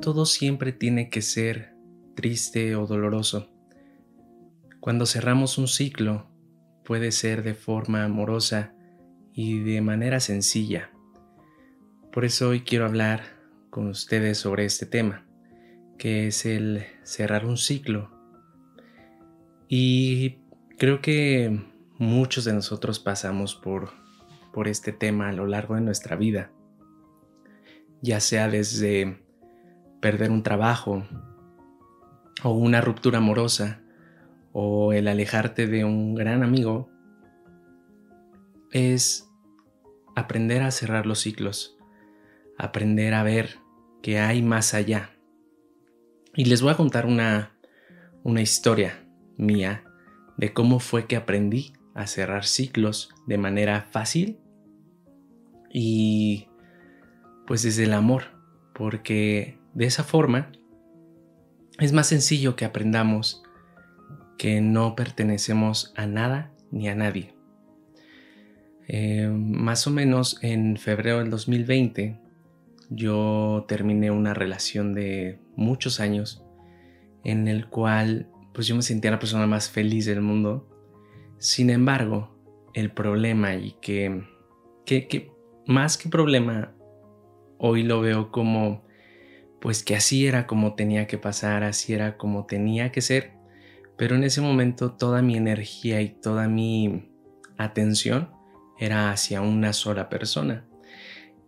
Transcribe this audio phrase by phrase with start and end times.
[0.00, 1.74] todo siempre tiene que ser
[2.14, 3.50] triste o doloroso.
[4.80, 6.26] Cuando cerramos un ciclo,
[6.84, 8.74] puede ser de forma amorosa
[9.32, 10.90] y de manera sencilla.
[12.12, 13.22] Por eso hoy quiero hablar
[13.68, 15.26] con ustedes sobre este tema,
[15.98, 18.10] que es el cerrar un ciclo.
[19.68, 20.38] Y
[20.78, 21.60] creo que
[21.98, 23.90] muchos de nosotros pasamos por,
[24.52, 26.50] por este tema a lo largo de nuestra vida,
[28.00, 29.29] ya sea desde
[30.00, 31.04] perder un trabajo
[32.42, 33.82] o una ruptura amorosa
[34.52, 36.90] o el alejarte de un gran amigo,
[38.72, 39.28] es
[40.16, 41.76] aprender a cerrar los ciclos,
[42.58, 43.58] aprender a ver
[44.02, 45.10] que hay más allá.
[46.34, 47.52] Y les voy a contar una,
[48.22, 49.04] una historia
[49.36, 49.84] mía
[50.36, 54.38] de cómo fue que aprendí a cerrar ciclos de manera fácil
[55.72, 56.48] y
[57.46, 58.24] pues desde el amor,
[58.74, 60.52] porque de esa forma
[61.78, 63.42] es más sencillo que aprendamos
[64.38, 67.34] que no pertenecemos a nada ni a nadie.
[68.88, 72.18] Eh, más o menos en febrero del 2020
[72.90, 76.44] yo terminé una relación de muchos años
[77.22, 80.66] en el cual pues yo me sentía la persona más feliz del mundo.
[81.38, 82.36] Sin embargo,
[82.74, 84.24] el problema y que,
[84.84, 85.30] que, que
[85.66, 86.74] más que problema,
[87.58, 88.82] hoy lo veo como
[89.60, 93.32] pues que así era como tenía que pasar, así era como tenía que ser,
[93.96, 97.10] pero en ese momento toda mi energía y toda mi
[97.58, 98.30] atención
[98.78, 100.64] era hacia una sola persona.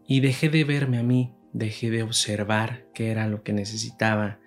[0.06, 4.38] Y dejé de verme a mí, dejé de observar qué era lo que necesitaba,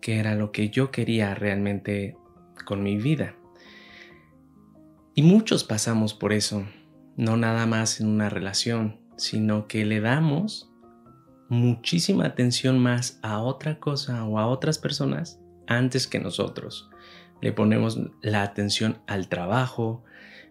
[0.00, 2.16] qué era lo que yo quería realmente
[2.64, 3.36] con mi vida.
[5.14, 6.64] Y muchos pasamos por eso,
[7.16, 10.69] no nada más en una relación, sino que le damos
[11.50, 16.88] muchísima atención más a otra cosa o a otras personas antes que nosotros
[17.40, 20.02] le ponemos la atención al trabajo,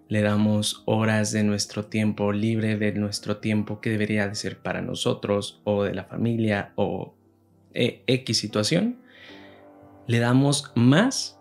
[0.07, 4.81] le damos horas de nuestro tiempo libre, de nuestro tiempo que debería de ser para
[4.81, 7.13] nosotros o de la familia o
[7.73, 8.99] eh, X situación,
[10.07, 11.39] le damos más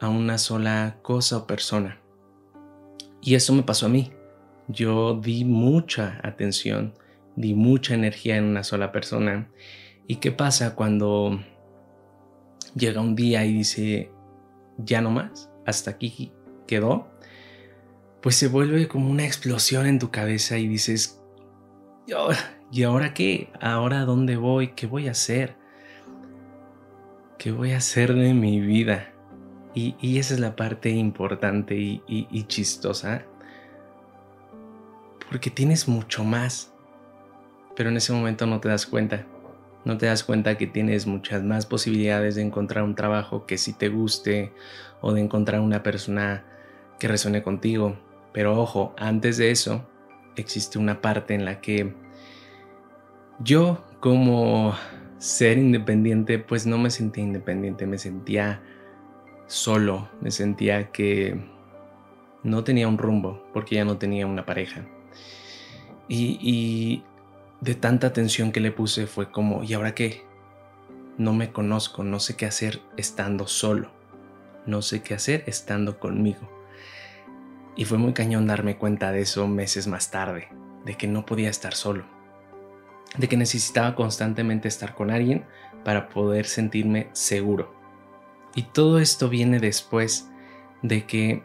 [0.00, 2.00] a una sola cosa o persona.
[3.22, 4.10] Y eso me pasó a mí.
[4.66, 6.94] Yo di mucha atención,
[7.36, 9.50] di mucha energía en una sola persona.
[10.06, 11.40] ¿Y qué pasa cuando
[12.74, 14.10] llega un día y dice,
[14.78, 16.32] ya no más, hasta aquí
[16.66, 17.08] quedó,
[18.20, 21.20] pues se vuelve como una explosión en tu cabeza y dices,
[22.70, 23.50] ¿y ahora qué?
[23.60, 24.68] ¿Ahora dónde voy?
[24.74, 25.56] ¿Qué voy a hacer?
[27.38, 29.12] ¿Qué voy a hacer de mi vida?
[29.74, 33.24] Y, esa es la parte importante y, y chistosa,
[35.30, 36.69] porque tienes mucho más,
[37.80, 39.24] pero en ese momento no te das cuenta
[39.86, 43.72] no te das cuenta que tienes muchas más posibilidades de encontrar un trabajo que sí
[43.72, 44.52] te guste
[45.00, 46.44] o de encontrar una persona
[46.98, 47.98] que resuene contigo.
[48.34, 49.88] Pero ojo, antes de eso
[50.36, 51.94] existe una parte en la que
[53.38, 54.74] yo como
[55.16, 58.60] ser independiente pues no me sentía independiente, me sentía
[59.46, 61.42] solo, me sentía que
[62.42, 64.84] no tenía un rumbo porque ya no tenía una pareja.
[66.06, 67.04] Y, y
[67.60, 70.24] de tanta atención que le puse fue como, ¿y ahora qué?
[71.18, 73.90] No me conozco, no sé qué hacer estando solo,
[74.66, 76.48] no sé qué hacer estando conmigo.
[77.76, 80.48] Y fue muy cañón darme cuenta de eso meses más tarde,
[80.84, 82.04] de que no podía estar solo,
[83.16, 85.44] de que necesitaba constantemente estar con alguien
[85.84, 87.74] para poder sentirme seguro.
[88.54, 90.28] Y todo esto viene después
[90.82, 91.42] de que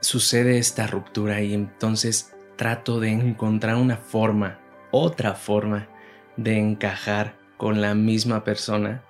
[0.00, 4.60] sucede esta ruptura y entonces trato de encontrar una forma,
[4.90, 5.88] otra forma
[6.36, 9.02] de encajar con la misma persona,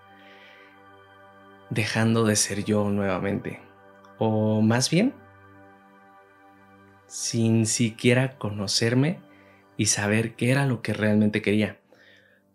[1.68, 3.60] dejando de ser yo nuevamente.
[4.18, 5.14] O más bien,
[7.08, 9.18] sin siquiera conocerme
[9.76, 11.80] y saber qué era lo que realmente quería.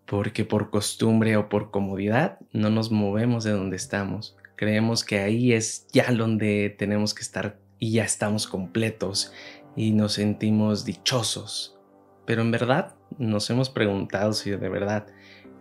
[0.06, 4.38] Porque por costumbre o por comodidad no nos movemos de donde estamos.
[4.56, 9.34] Creemos que ahí es ya donde tenemos que estar y ya estamos completos
[9.76, 11.78] y nos sentimos dichosos.
[12.26, 15.08] Pero en verdad nos hemos preguntado si de verdad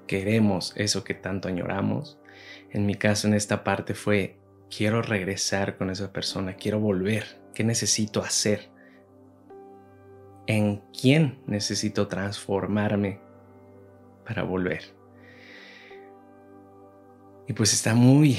[0.07, 2.19] queremos eso que tanto añoramos.
[2.71, 4.39] En mi caso en esta parte fue,
[4.75, 8.71] quiero regresar con esa persona, quiero volver, ¿qué necesito hacer?
[10.47, 13.21] ¿En quién necesito transformarme
[14.27, 14.95] para volver?
[17.47, 18.39] Y pues está muy,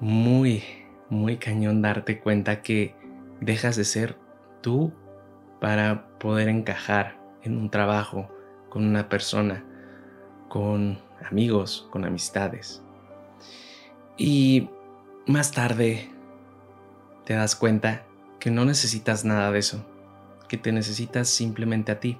[0.00, 0.62] muy,
[1.10, 2.94] muy cañón darte cuenta que
[3.40, 4.23] dejas de ser
[4.64, 4.94] tú
[5.60, 8.30] para poder encajar en un trabajo
[8.70, 9.62] con una persona,
[10.48, 12.82] con amigos, con amistades.
[14.16, 14.70] Y
[15.26, 16.08] más tarde
[17.26, 18.06] te das cuenta
[18.40, 19.84] que no necesitas nada de eso,
[20.48, 22.16] que te necesitas simplemente a ti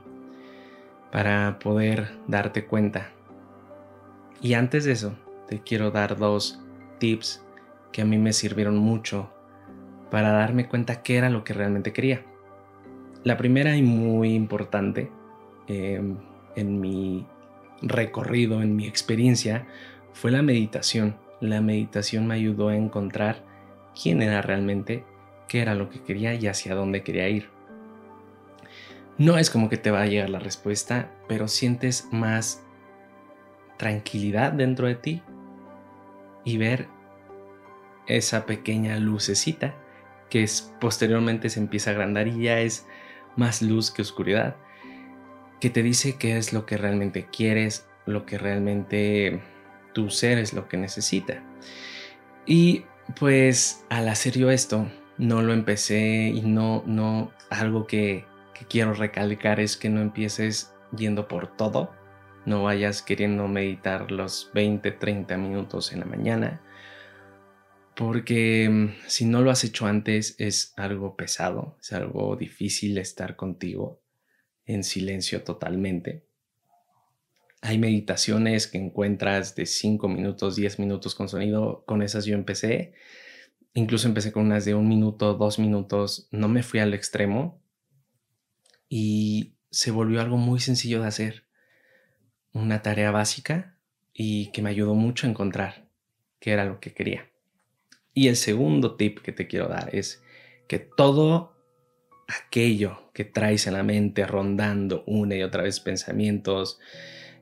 [1.11, 3.09] para poder darte cuenta.
[4.43, 5.15] Y antes de eso,
[5.49, 6.61] te quiero dar dos
[6.99, 7.43] tips
[7.91, 9.33] que a mí me sirvieron mucho
[10.11, 12.34] para darme cuenta qué era lo que realmente quería.
[13.25, 15.11] La primera y muy importante
[15.67, 16.19] em,
[16.57, 17.27] en mi
[17.81, 19.67] recorrido, en mi experiencia,
[20.13, 21.17] fue la meditación.
[21.41, 23.43] La meditación me ayudó a encontrar
[24.01, 25.05] quién era realmente,
[25.49, 27.49] qué era lo que quería y hacia dónde quería ir.
[29.17, 32.63] No es como que te va a llegar la respuesta, pero sientes más
[33.79, 35.23] tranquilidad dentro de ti
[36.45, 36.89] y ver
[38.07, 39.75] esa pequeña lucecita
[40.29, 40.47] que
[40.81, 42.87] posteriormente se empieza a agrandar y ya es
[43.37, 44.57] más luz que oscuridad,
[45.61, 49.41] que te dice qué es lo que realmente quieres, lo que realmente
[49.93, 51.43] tu ser es lo que necesita.
[52.47, 52.85] Y
[53.19, 54.87] pues al hacer yo esto,
[55.19, 60.75] no lo empecé y no, no, algo que, que quiero recalcar es que no empieces
[60.97, 61.93] yendo por todo,
[62.47, 66.61] no vayas queriendo meditar los 20, 30 minutos en la mañana,
[67.97, 73.37] porque mm, si no lo has hecho antes es algo pesado, es algo difícil estar
[73.37, 74.03] contigo
[74.67, 76.27] en silencio totalmente.
[77.61, 81.83] Hay meditaciones que encuentras de 5 minutos, 10 minutos con sonido.
[81.87, 82.93] Con esas yo empecé.
[83.73, 86.29] Incluso empecé con unas de un minuto, dos minutos.
[86.31, 87.63] No me fui al extremo.
[88.89, 91.45] Y se volvió algo muy sencillo de hacer.
[92.53, 93.79] Una tarea básica
[94.13, 95.89] y que me ayudó mucho a encontrar
[96.41, 97.34] qué era lo que quería.
[98.15, 100.23] Y el segundo tip que te quiero dar es
[100.69, 101.53] que todo
[102.29, 106.79] aquello que traes en la mente rondando una y otra vez pensamientos,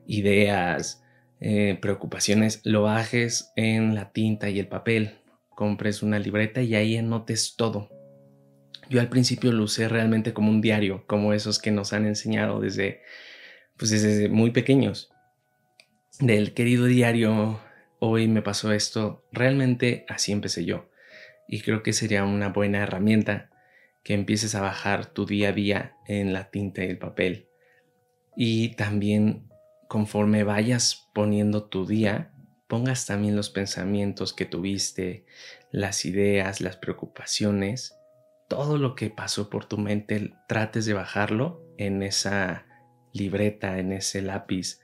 [0.07, 1.03] ideas,
[1.39, 5.19] eh, preocupaciones, lo bajes en la tinta y el papel.
[5.49, 7.89] Compres una libreta y ahí anotes todo.
[8.89, 12.59] Yo al principio lo usé realmente como un diario, como esos que nos han enseñado
[12.59, 13.01] desde,
[13.77, 15.11] pues desde muy pequeños.
[16.19, 17.59] Del querido diario,
[18.05, 20.89] hoy me pasó esto, realmente así empecé yo.
[21.47, 23.49] Y creo que sería una buena herramienta
[24.03, 27.47] que empieces a bajar tu día a día en la tinta y el papel.
[28.35, 29.47] Y también
[29.87, 32.33] conforme vayas poniendo tu día,
[32.67, 35.25] pongas también los pensamientos que tuviste,
[35.71, 37.95] las ideas, las preocupaciones,
[38.49, 42.65] todo lo que pasó por tu mente, trates de bajarlo en esa
[43.13, 44.81] libreta, en ese lápiz,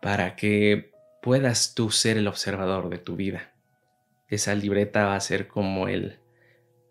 [0.00, 0.93] para que
[1.24, 3.54] puedas tú ser el observador de tu vida.
[4.28, 6.20] Esa libreta va a ser como el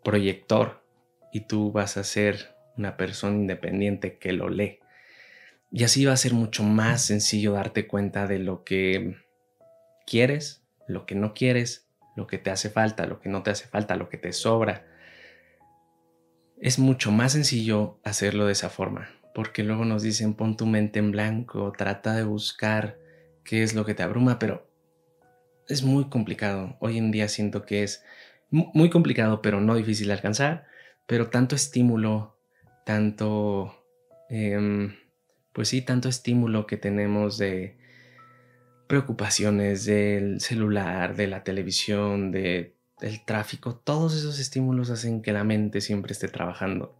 [0.03, 0.83] proyector
[1.31, 4.79] y tú vas a ser una persona independiente que lo lee.
[5.71, 9.17] Y así va a ser mucho más sencillo darte cuenta de lo que
[10.07, 13.67] quieres, lo que no quieres, lo que te hace falta, lo que no te hace
[13.67, 14.87] falta, lo que te sobra.
[16.59, 20.97] Es mucho más sencillo hacerlo de esa forma, porque luego nos dicen pon tu mente
[20.97, 23.02] en blanco, trata de buscar
[23.43, 24.67] qué es lo que te abruma, pero
[25.67, 26.77] es muy complicado.
[26.79, 28.03] Hoy en día siento que es
[28.49, 30.67] muy complicado, pero no difícil de alcanzar,
[31.07, 32.37] pero tanto estímulo,
[32.85, 33.85] tanto...
[34.29, 34.95] Em,
[35.53, 37.77] pues sí, tanto estímulo que tenemos de
[38.87, 45.43] preocupaciones del celular, de la televisión, de, del tráfico, todos esos estímulos hacen que la
[45.43, 46.95] mente siempre esté trabajando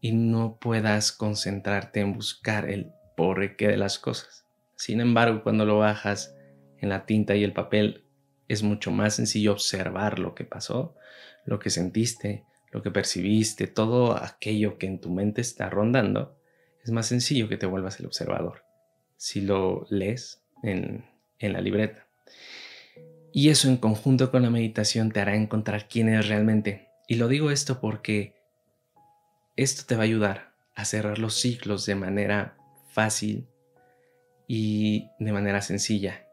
[0.00, 4.44] y no puedas concentrarte en buscar el por qué de las cosas.
[4.82, 6.34] Sin embargo, cuando lo bajas
[6.80, 8.02] en la tinta y el papel,
[8.48, 10.96] es mucho más sencillo observar lo que pasó,
[11.44, 16.36] lo que sentiste, lo que percibiste, todo aquello que en tu mente está rondando
[16.82, 18.64] es más sencillo que te vuelvas el observador
[19.16, 21.04] si lo lees en,
[21.38, 22.08] la libreta.
[23.32, 26.88] Y eso en conjunto con la meditación te hará encontrar quién eres realmente.
[27.06, 28.34] Y lo digo esto porque
[29.54, 32.56] esto te va a ayudar a cerrar los ciclos de manera
[32.90, 33.46] fácil
[34.54, 36.26] y de manera sencilla.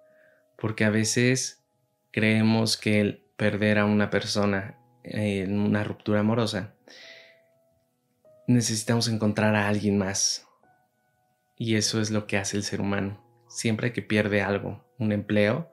[0.57, 1.63] Porque a veces
[2.11, 6.73] creemos que el perder a una persona en una ruptura amorosa
[8.45, 10.45] necesitamos encontrar a alguien más.
[11.57, 13.23] Y eso es lo que hace el ser humano.
[13.47, 15.71] Siempre que pierde algo, un empleo,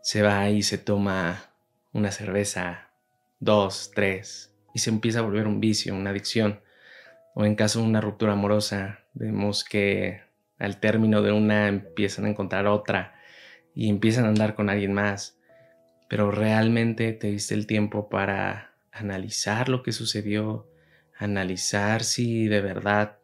[0.00, 1.50] se va y se toma
[1.92, 2.92] una cerveza,
[3.40, 6.60] dos, tres, y se empieza a volver un vicio, una adicción.
[7.34, 10.30] O en caso de una ruptura amorosa, vemos que
[10.62, 13.14] al término de una empiezan a encontrar otra
[13.74, 15.36] y empiezan a andar con alguien más.
[16.08, 20.68] Pero realmente te diste el tiempo para analizar lo que sucedió,
[21.18, 23.18] analizar si de verdad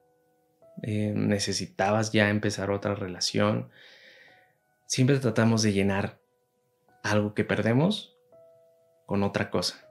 [0.83, 3.71] eh, necesitabas ya empezar otra relación,
[4.87, 6.19] siempre tratamos de llenar
[7.05, 8.17] algo que perdemos
[9.07, 9.89] con otra cosa.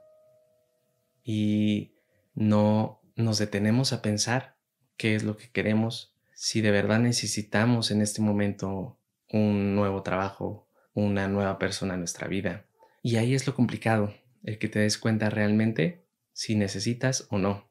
[1.24, 1.92] Y
[2.34, 4.56] no nos detenemos a pensar
[4.98, 8.96] qué es lo que queremos, si de verdad necesitamos en este momento
[9.28, 12.64] un nuevo trabajo, una nueva persona en nuestra vida.
[13.02, 14.14] Y ahí es lo complicado,
[14.44, 17.68] el que te des cuenta realmente si necesitas o no.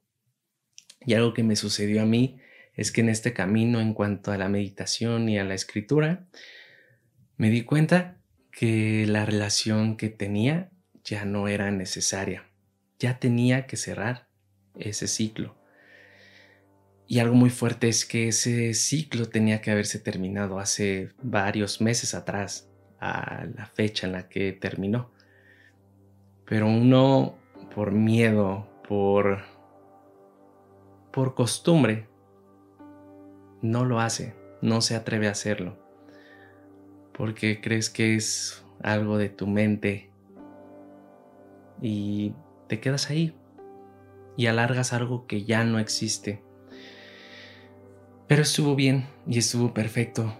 [1.00, 2.42] Y algo que me sucedió a mí
[2.74, 6.28] es que en este camino en cuanto a la meditación y a la escritura,
[7.38, 8.20] me di cuenta
[8.52, 10.72] que la relación que tenía
[11.06, 12.50] ya no era necesaria.
[13.00, 14.28] Ya tenía que cerrar
[14.76, 15.57] ese ciclo.
[17.08, 22.14] Y algo muy fuerte es que ese ciclo tenía que haberse terminado hace varios meses
[22.14, 25.12] atrás, a la fecha en la que terminó.
[26.46, 27.38] Pero uno,
[27.74, 29.40] por miedo, por,
[31.12, 32.08] por costumbre,
[33.62, 35.78] no lo hace, no se atreve a hacerlo,
[37.14, 40.12] porque crees que es algo de tu mente
[41.82, 42.34] y
[42.68, 43.36] te quedas ahí
[44.36, 46.47] y alargas algo que ya no existe.
[48.28, 50.34] Pero estuvo bien y estuvo perfecto,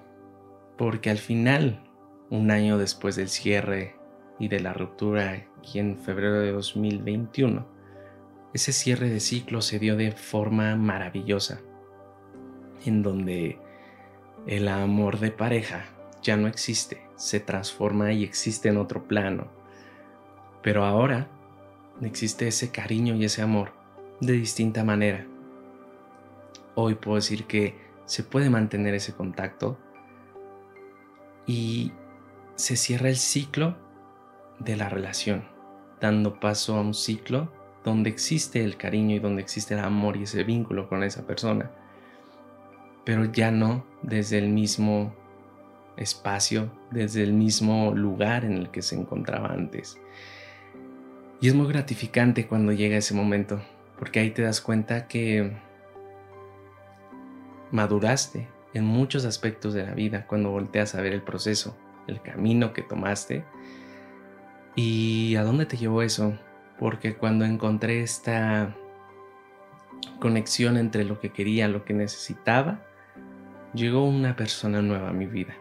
[0.78, 1.82] porque al final,
[2.30, 3.96] un año después del cierre
[4.40, 7.66] y de la ruptura aquí en febrero de 2021,
[8.54, 11.62] ese cierre de ciclo se dio de forma maravillosa
[12.86, 13.58] en donde
[14.48, 15.86] el amor de pareja
[16.22, 19.48] ya no existe, se transforma y existe en otro plano.
[20.62, 21.30] Pero ahora
[22.02, 23.72] existe ese cariño y ese amor
[24.20, 25.26] de distinta manera.
[26.80, 29.80] Hoy puedo decir que se puede mantener ese contacto
[31.48, 31.92] y
[32.56, 33.76] se cierra el ciclo
[34.60, 35.44] de la relación,
[36.00, 37.52] dando paso a un ciclo
[37.84, 41.72] donde existe el cariño y donde existe el amor y ese vínculo con esa persona
[43.08, 45.16] pero ya no desde el mismo
[45.96, 49.98] espacio, desde el mismo lugar en el que se encontraba antes.
[51.40, 53.62] Y es muy gratificante cuando llega ese momento,
[53.98, 55.54] porque ahí te das cuenta que
[57.72, 62.74] maduraste en muchos aspectos de la vida cuando volteas a ver el proceso, el camino
[62.74, 63.44] que tomaste
[64.76, 66.38] y a dónde te llevó eso.
[66.80, 68.76] Porque cuando encontré esta
[70.20, 72.80] conexión entre lo que quería, lo que necesitaba,
[73.74, 75.56] llegó una persona nueva a mi vida.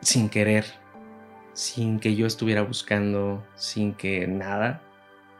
[0.00, 0.64] Sin querer,
[1.52, 4.80] sin que yo estuviera buscando, sin que nada.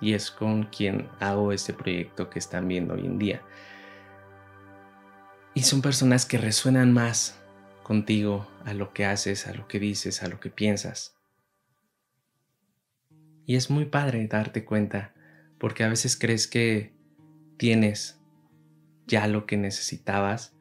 [0.00, 3.42] Y es con quien hago este proyecto que están viendo hoy en día.
[5.54, 7.38] Y son personas que resuenan más
[7.82, 11.16] contigo a lo que haces, a lo que dices, a lo que piensas.
[13.46, 15.14] Y es muy padre darte cuenta,
[15.58, 16.92] porque a veces crees que
[17.56, 18.18] tienes
[19.06, 20.54] ya lo que necesitabas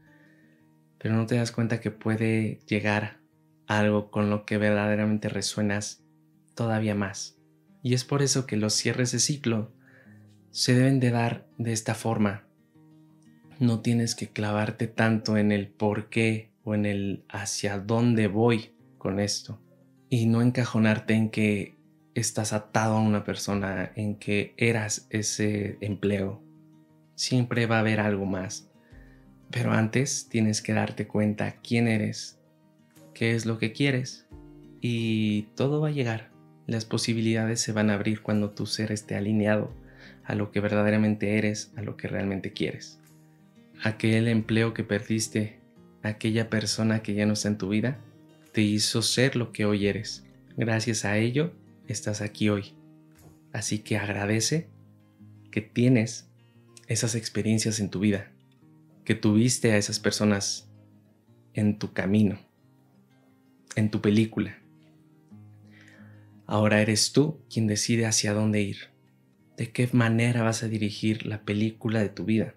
[1.04, 3.20] pero no te das cuenta que puede llegar
[3.68, 6.02] algo con lo que verdaderamente resuenas
[6.56, 7.38] todavía más.
[7.82, 9.74] Y es por eso que los cierres de ciclo
[10.52, 12.48] se deben de dar de esta forma.
[13.60, 18.72] No tienes que clavarte tanto en el por qué o en el hacia dónde voy
[18.98, 19.60] con esto.
[20.10, 21.76] Y no encajonarte en que
[22.16, 26.42] estás atado a una persona, en que eras ese empleo.
[27.16, 28.70] Siempre va a haber algo más.
[29.52, 32.40] Pero antes tienes que darte cuenta quién eres,
[33.14, 34.28] qué es lo que quieres
[34.82, 36.32] y todo va a llegar.
[36.66, 39.72] Las posibilidades se van a abrir cuando tu ser esté alineado
[40.24, 43.00] a lo que verdaderamente eres, a lo que realmente quieres.
[43.84, 45.60] Aquel empleo que perdiste,
[46.04, 48.00] aquella persona que ya no está en tu vida,
[48.54, 50.24] te hizo ser lo que hoy eres.
[50.56, 51.52] Gracias a ello
[51.90, 52.76] estás aquí hoy.
[53.52, 54.70] Así que agradece
[55.52, 56.30] que tienes
[56.88, 58.32] esas experiencias en tu vida
[59.04, 60.70] que tuviste a esas personas
[61.54, 62.40] en tu camino,
[63.76, 64.58] en tu película.
[66.46, 68.78] Ahora eres tú quien decide hacia dónde ir,
[69.58, 72.56] de qué manera vas a dirigir la película de tu vida,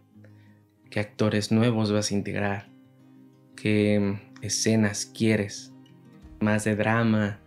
[0.90, 2.68] qué actores nuevos vas a integrar,
[3.54, 5.72] qué escenas quieres,
[6.40, 7.40] más de drama,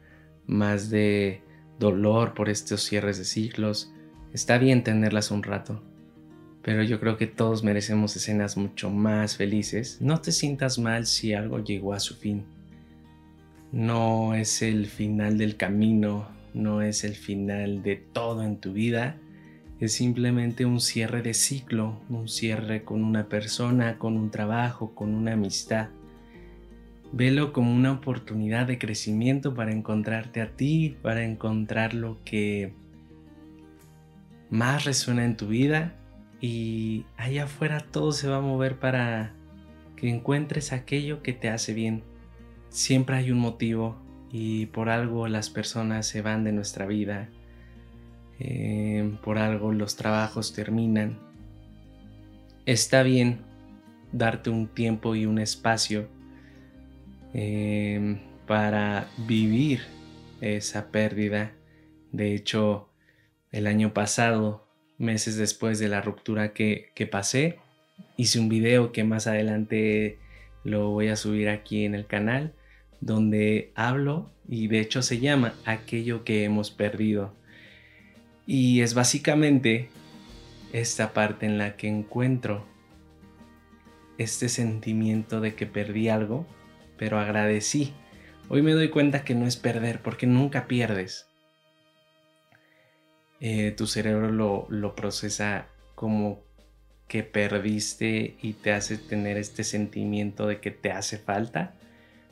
[0.47, 1.41] más de
[1.79, 3.93] dolor por estos cierres de ciclos.
[4.33, 5.81] Está bien tenerlas un rato,
[6.61, 9.97] pero yo creo que todos merecemos escenas mucho más felices.
[10.01, 12.45] No te sientas mal si algo llegó a su fin.
[13.71, 19.17] No es el final del camino, no es el final de todo en tu vida.
[19.79, 25.15] Es simplemente un cierre de ciclo, un cierre con una persona, con un trabajo, con
[25.15, 25.89] una amistad.
[27.11, 32.73] Velo como una oportunidad de crecimiento para encontrarte a ti, para encontrar lo que
[34.49, 35.95] más resuena en tu vida.
[36.41, 39.33] Y allá afuera todo se va a mover para
[39.99, 42.03] que encuentres aquello que te hace bien,
[42.69, 43.97] siempre hay un motivo
[44.31, 47.29] y por algo las personas se van de nuestra vida,
[48.39, 51.19] eh, por algo los trabajos terminan.
[52.65, 53.41] Está bien
[54.11, 56.07] darte un tiempo y un espacio
[57.33, 59.81] eh, para vivir
[60.41, 61.51] esa pérdida.
[62.11, 62.89] De hecho,
[63.51, 64.67] el año pasado,
[64.97, 67.59] meses después de la ruptura que, que pasé,
[68.17, 70.17] hice un video que más adelante
[70.63, 72.53] lo voy a subir aquí en el canal
[73.01, 77.33] donde hablo y de hecho se llama aquello que hemos perdido.
[78.51, 79.89] Y es básicamente
[80.73, 82.65] esta parte en la que encuentro
[84.17, 86.47] este sentimiento de que perdí algo,
[86.97, 87.93] pero agradecí.
[88.47, 91.27] Hoy me doy cuenta que no es perder, porque nunca pierdes.
[93.39, 96.43] Eh, tu cerebro lo, lo procesa como
[97.07, 101.75] que perdiste y te hace tener este sentimiento de que te hace falta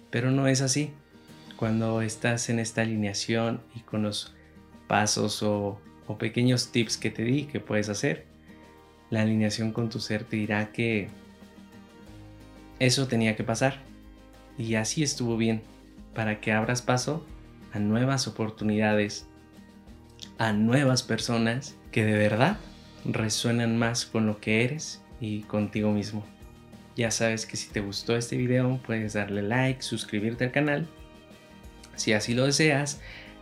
[0.10, 0.92] pero no es así.
[1.58, 4.36] Cuando estás en esta alineación y con los
[4.88, 5.44] pasos
[6.08, 8.26] o, pequeños tips que te di que puedes hacer,
[9.10, 11.10] la alineación con tu ser te dirá que
[12.80, 13.82] eso tenía que pasar.
[14.58, 15.62] Y así estuvo bien,
[16.14, 17.26] para que abras paso
[17.74, 19.28] a nuevas oportunidades,
[20.38, 22.58] a nuevas personas que de verdad
[23.06, 26.26] resuenan más con lo que eres y contigo mismo.
[26.96, 30.88] Ya sabes que si te gustó este video puedes darle like, suscribirte al canal
[31.98, 33.02] si así lo deseas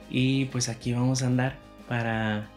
[0.10, 1.56] y pues aquí vamos a andar
[1.88, 2.50] para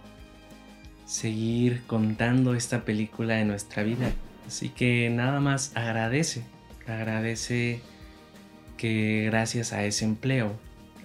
[1.08, 4.12] seguir contando esta película de nuestra vida.
[4.46, 6.44] Así que nada más agradece,
[6.86, 7.80] agradece
[8.76, 10.52] que gracias a ese empleo,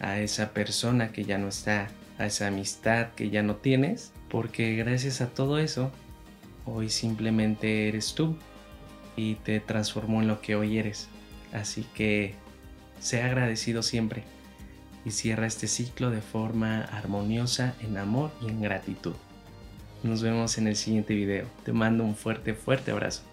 [0.01, 1.87] a esa persona que ya no está,
[2.19, 5.89] a esa amistad que ya no tienes, porque gracias a todo eso,
[6.65, 8.35] hoy simplemente eres tú
[9.15, 11.07] y te transformó en lo que hoy eres.
[11.53, 12.35] Así que
[12.99, 14.25] sea agradecido siempre
[15.05, 19.13] y cierra este ciclo de forma armoniosa en amor y en gratitud.
[20.03, 21.45] Nos vemos en el siguiente video.
[21.63, 23.23] Te mando un fuerte, fuerte abrazo.